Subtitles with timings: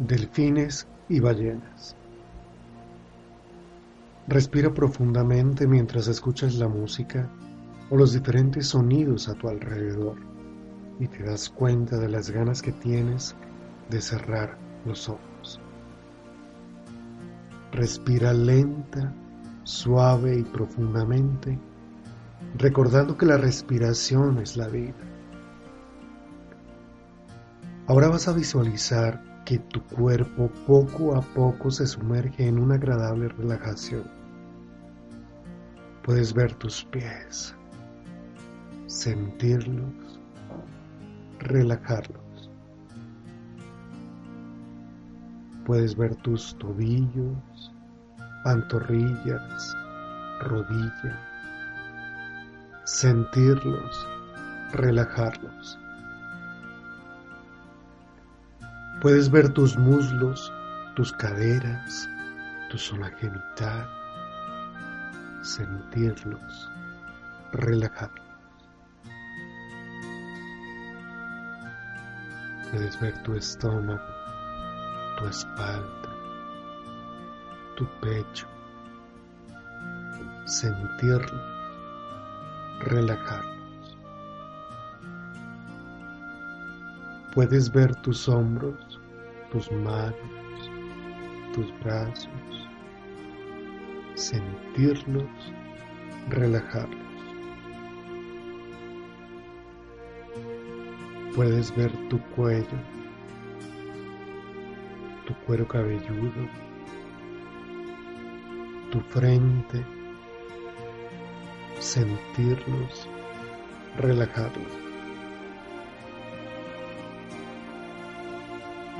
[0.00, 1.94] Delfines y ballenas.
[4.26, 7.30] Respira profundamente mientras escuchas la música
[7.90, 10.16] o los diferentes sonidos a tu alrededor
[10.98, 13.36] y te das cuenta de las ganas que tienes
[13.88, 15.60] de cerrar los ojos.
[17.70, 19.14] Respira lenta,
[19.62, 21.56] suave y profundamente,
[22.58, 24.94] recordando que la respiración es la vida.
[27.86, 33.28] Ahora vas a visualizar que tu cuerpo poco a poco se sumerge en una agradable
[33.28, 34.10] relajación.
[36.02, 37.54] Puedes ver tus pies,
[38.86, 40.20] sentirlos,
[41.40, 42.50] relajarlos.
[45.66, 47.72] Puedes ver tus tobillos,
[48.44, 49.74] pantorrillas,
[50.40, 51.18] rodillas,
[52.84, 54.06] sentirlos,
[54.72, 55.78] relajarlos.
[59.04, 60.50] Puedes ver tus muslos,
[60.96, 62.08] tus caderas,
[62.70, 63.86] tu zona genital,
[65.42, 66.70] sentirlos,
[67.52, 68.24] relajarlos.
[72.70, 74.02] Puedes ver tu estómago,
[75.18, 76.08] tu espalda,
[77.76, 78.46] tu pecho,
[80.46, 81.30] sentirlos,
[82.80, 83.54] relajarlos.
[87.34, 88.83] Puedes ver tus hombros,
[89.54, 90.16] tus manos,
[91.54, 92.28] tus brazos,
[94.16, 95.30] sentirlos,
[96.28, 96.98] relajarlos.
[101.36, 102.66] Puedes ver tu cuello,
[105.24, 106.48] tu cuero cabelludo,
[108.90, 109.84] tu frente,
[111.78, 113.08] sentirlos,
[113.98, 114.83] relajarlos.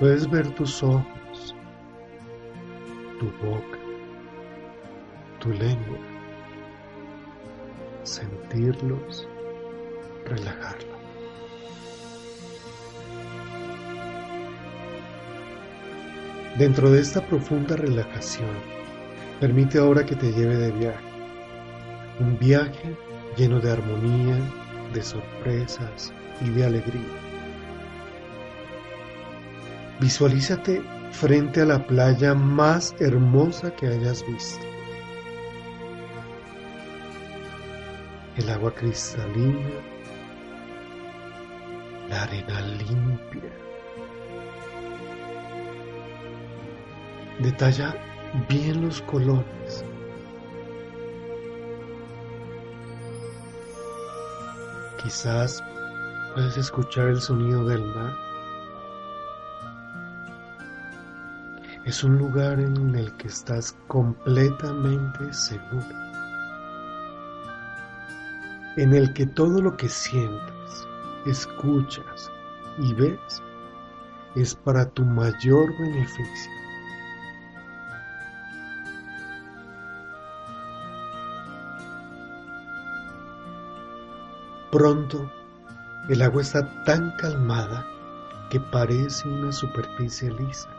[0.00, 1.54] Puedes ver tus ojos,
[3.20, 3.78] tu boca,
[5.38, 5.98] tu lengua,
[8.02, 9.28] sentirlos,
[10.26, 10.94] relajarlos.
[16.58, 18.50] Dentro de esta profunda relajación,
[19.40, 21.04] permite ahora que te lleve de viaje.
[22.18, 22.96] Un viaje
[23.36, 24.38] lleno de armonía,
[24.92, 27.23] de sorpresas y de alegría.
[30.00, 30.82] Visualízate
[31.12, 34.64] frente a la playa más hermosa que hayas visto.
[38.36, 39.70] El agua cristalina,
[42.08, 43.52] la arena limpia.
[47.38, 47.94] Detalla
[48.48, 49.84] bien los colores.
[55.00, 55.62] Quizás
[56.34, 58.33] puedes escuchar el sonido del mar.
[61.84, 65.84] Es un lugar en el que estás completamente seguro.
[68.76, 70.88] En el que todo lo que sientes,
[71.26, 72.32] escuchas
[72.78, 73.42] y ves
[74.34, 76.52] es para tu mayor beneficio.
[84.72, 85.30] Pronto,
[86.08, 87.86] el agua está tan calmada
[88.48, 90.73] que parece una superficie lisa.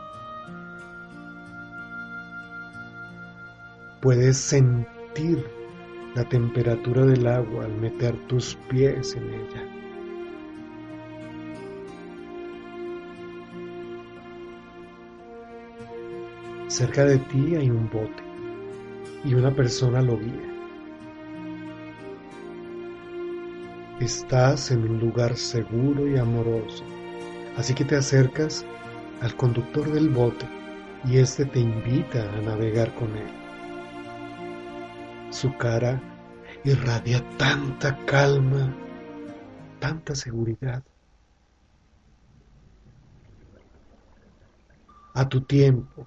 [4.06, 5.44] Puedes sentir
[6.14, 9.64] la temperatura del agua al meter tus pies en ella.
[16.68, 18.22] Cerca de ti hay un bote
[19.24, 20.54] y una persona lo guía.
[23.98, 26.84] Estás en un lugar seguro y amoroso,
[27.56, 28.64] así que te acercas
[29.20, 30.46] al conductor del bote
[31.04, 33.45] y éste te invita a navegar con él.
[35.36, 36.00] Su cara
[36.64, 38.74] irradia tanta calma,
[39.78, 40.82] tanta seguridad.
[45.12, 46.06] A tu tiempo,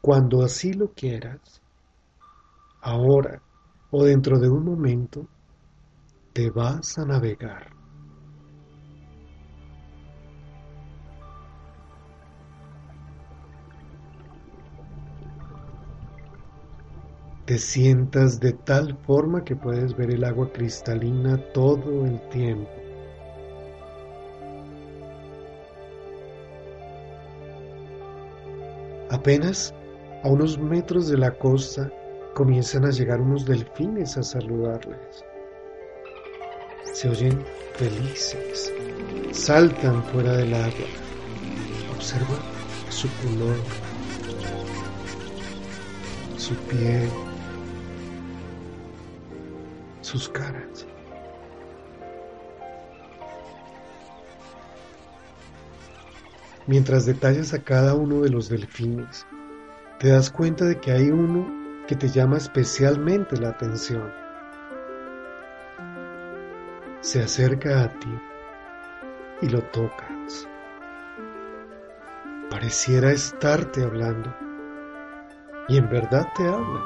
[0.00, 1.60] cuando así lo quieras,
[2.80, 3.42] ahora
[3.90, 5.26] o dentro de un momento
[6.32, 7.77] te vas a navegar.
[17.48, 22.68] Te sientas de tal forma que puedes ver el agua cristalina todo el tiempo.
[29.08, 29.74] Apenas
[30.24, 31.90] a unos metros de la costa
[32.34, 35.24] comienzan a llegar unos delfines a saludarles.
[36.92, 37.42] Se oyen
[37.76, 38.70] felices,
[39.30, 40.86] saltan fuera del agua,
[41.96, 42.36] observa
[42.90, 43.56] su color,
[46.36, 47.08] su piel,
[50.08, 50.86] sus caras.
[56.66, 59.26] Mientras detallas a cada uno de los delfines,
[59.98, 61.46] te das cuenta de que hay uno
[61.86, 64.10] que te llama especialmente la atención.
[67.00, 68.18] Se acerca a ti
[69.42, 70.48] y lo tocas.
[72.50, 74.34] Pareciera estarte hablando.
[75.68, 76.82] Y en verdad te habla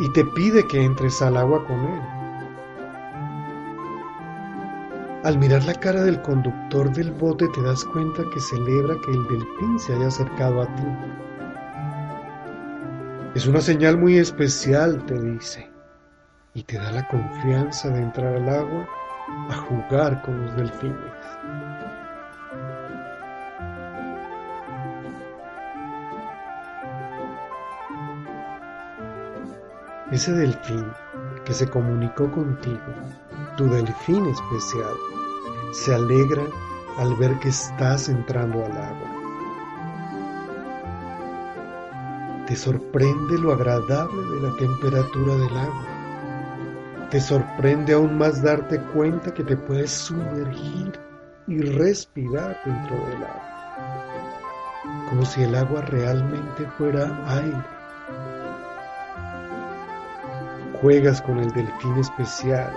[0.00, 2.21] y te pide que entres al agua con él.
[5.24, 9.22] Al mirar la cara del conductor del bote te das cuenta que celebra que el
[9.28, 10.82] delfín se haya acercado a ti.
[13.36, 15.70] Es una señal muy especial, te dice,
[16.54, 18.88] y te da la confianza de entrar al agua
[19.48, 20.98] a jugar con los delfines.
[30.10, 30.84] Ese delfín
[31.44, 32.82] que se comunicó contigo,
[33.56, 34.94] tu delfín especial,
[35.72, 36.44] se alegra
[36.98, 39.08] al ver que estás entrando al agua.
[42.46, 45.86] Te sorprende lo agradable de la temperatura del agua.
[47.10, 50.92] Te sorprende aún más darte cuenta que te puedes sumergir
[51.46, 54.04] y respirar dentro del agua,
[55.08, 57.82] como si el agua realmente fuera aire
[60.82, 62.72] juegas con el delfín especial,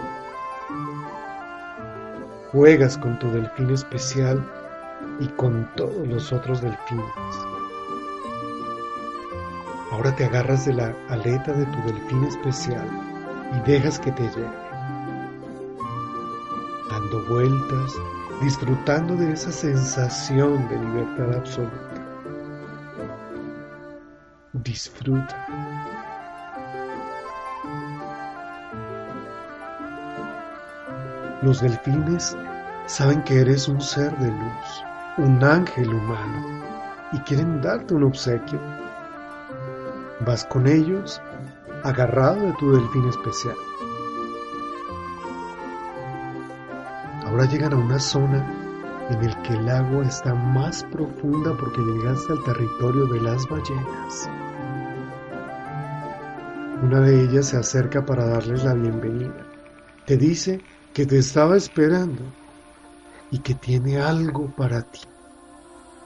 [2.56, 4.42] juegas con tu delfín especial
[5.19, 7.06] y con todos los otros delfines.
[9.92, 12.88] Ahora te agarras de la aleta de tu delfín especial
[13.57, 14.50] y dejas que te lleve,
[16.90, 17.94] dando vueltas,
[18.42, 21.92] disfrutando de esa sensación de libertad absoluta.
[24.54, 25.45] Disfruta.
[31.46, 32.36] Los delfines
[32.88, 34.84] saben que eres un ser de luz,
[35.20, 36.44] un ángel humano,
[37.12, 38.60] y quieren darte un obsequio.
[40.26, 41.22] Vas con ellos
[41.84, 43.54] agarrado de tu delfín especial.
[47.28, 48.44] Ahora llegan a una zona
[49.12, 54.30] en el que el agua está más profunda porque llegaste al territorio de las ballenas.
[56.82, 59.46] Una de ellas se acerca para darles la bienvenida.
[60.08, 60.60] Te dice
[60.96, 62.22] que te estaba esperando
[63.30, 65.02] y que tiene algo para ti,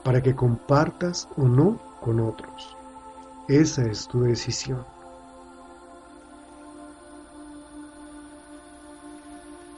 [0.04, 2.76] para que compartas o no con otros.
[3.48, 4.84] Esa es tu decisión.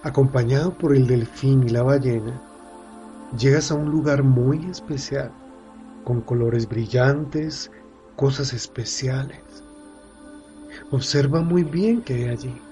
[0.01, 2.41] Acompañado por el delfín y la ballena,
[3.37, 5.29] llegas a un lugar muy especial,
[6.05, 7.69] con colores brillantes,
[8.15, 9.43] cosas especiales.
[10.89, 12.70] Observa muy bien qué hay allí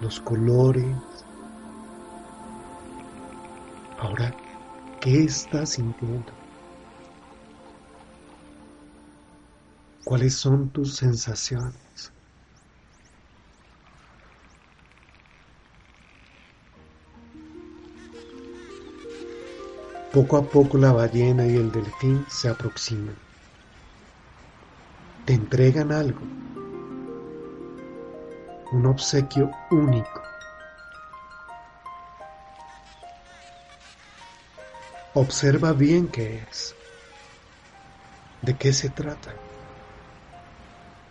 [0.00, 0.96] los colores.
[3.98, 4.34] Ahora,
[5.00, 6.32] ¿qué estás sintiendo?
[10.04, 12.12] ¿Cuáles son tus sensaciones?
[20.12, 23.16] Poco a poco la ballena y el delfín se aproximan.
[25.26, 26.39] Te entregan algo
[28.72, 30.22] un obsequio único.
[35.14, 36.74] Observa bien qué es,
[38.42, 39.34] de qué se trata.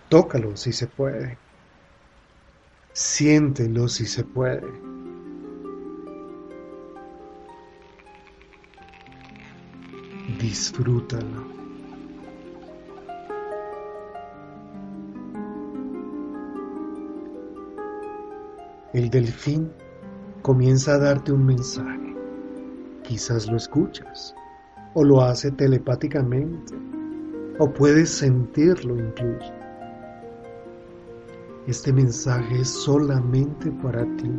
[0.08, 1.38] Tócalo si se puede.
[2.94, 4.72] Siéntelo si se puede.
[10.40, 11.69] Disfrútalo.
[18.94, 19.72] El delfín
[20.42, 22.16] comienza a darte un mensaje.
[23.04, 24.34] Quizás lo escuchas,
[24.96, 26.76] o lo hace telepáticamente,
[27.60, 29.54] o puedes sentirlo incluso.
[31.68, 34.32] Este mensaje es solamente para ti,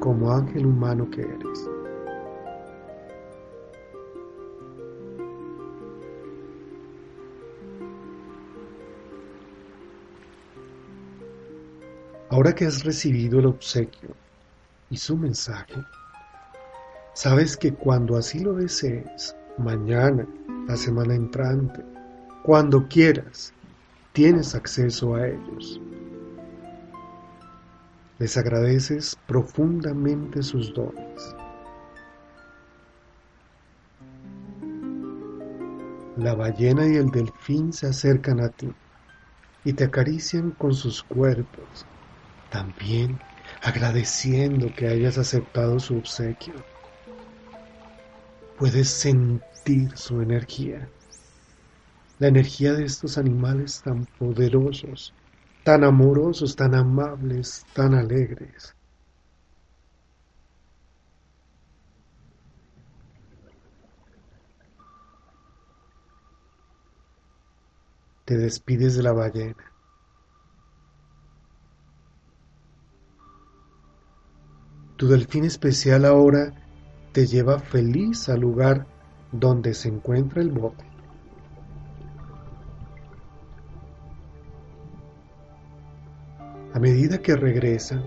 [0.00, 1.70] como ángel humano que eres.
[12.40, 14.16] Ahora que has recibido el obsequio
[14.88, 15.74] y su mensaje,
[17.12, 20.26] sabes que cuando así lo desees, mañana,
[20.66, 21.84] la semana entrante,
[22.42, 23.52] cuando quieras,
[24.14, 25.82] tienes acceso a ellos.
[28.18, 31.36] Les agradeces profundamente sus dones.
[36.16, 38.72] La ballena y el delfín se acercan a ti
[39.62, 41.84] y te acarician con sus cuerpos
[42.50, 43.18] también
[43.62, 46.54] agradeciendo que hayas aceptado su obsequio.
[48.58, 50.88] Puedes sentir su energía,
[52.18, 55.14] la energía de estos animales tan poderosos,
[55.64, 58.76] tan amorosos, tan amables, tan alegres.
[68.24, 69.70] Te despides de la ballena
[75.00, 76.52] Tu delfín especial ahora
[77.12, 78.86] te lleva feliz al lugar
[79.32, 80.84] donde se encuentra el bote.
[86.74, 88.04] A medida que regresa,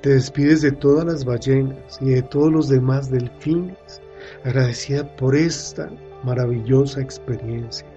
[0.00, 4.00] te despides de todas las ballenas y de todos los demás delfines,
[4.42, 5.90] agradecida por esta
[6.24, 7.91] maravillosa experiencia.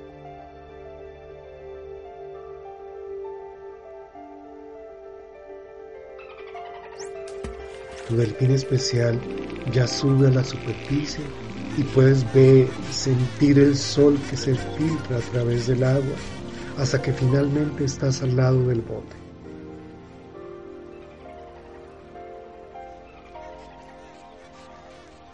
[8.07, 9.19] Tu delfín especial
[9.71, 11.23] ya sube a la superficie
[11.77, 16.15] y puedes ver, sentir el sol que se filtra a través del agua
[16.77, 19.15] hasta que finalmente estás al lado del bote.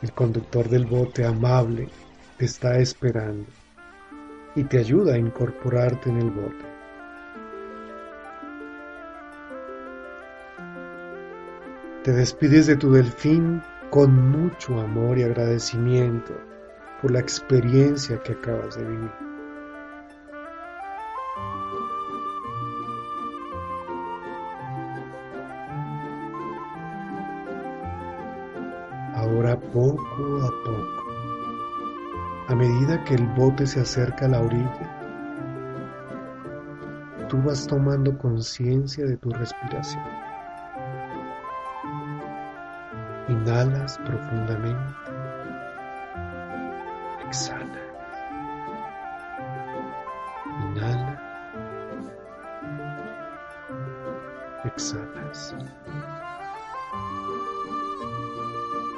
[0.01, 1.89] El conductor del bote amable
[2.37, 3.45] te está esperando
[4.55, 6.70] y te ayuda a incorporarte en el bote.
[12.03, 16.33] Te despides de tu delfín con mucho amor y agradecimiento
[16.99, 19.11] por la experiencia que acabas de vivir.
[29.13, 31.03] Ahora poco a poco,
[32.47, 34.97] a medida que el bote se acerca a la orilla,
[37.29, 40.30] tú vas tomando conciencia de tu respiración.
[43.41, 44.93] Inhalas profundamente.
[47.25, 47.81] Exhala.
[50.61, 51.19] Inhala.
[54.63, 55.55] Exhalas.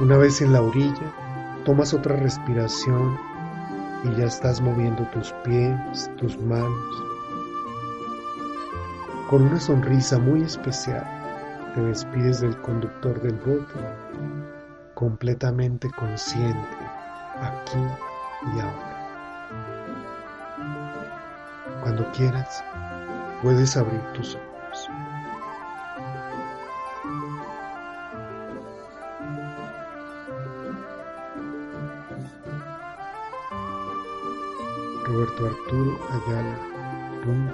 [0.01, 1.13] Una vez en la orilla,
[1.63, 3.17] tomas otra respiración
[4.03, 7.03] y ya estás moviendo tus pies, tus manos.
[9.29, 11.05] Con una sonrisa muy especial,
[11.73, 13.79] te despides del conductor del bote,
[15.03, 16.77] completamente consciente,
[17.41, 17.83] aquí
[18.55, 18.95] y ahora.
[21.81, 22.63] Cuando quieras,
[23.41, 24.89] puedes abrir tus ojos.
[35.05, 37.53] Roberto Arturo Ayala.com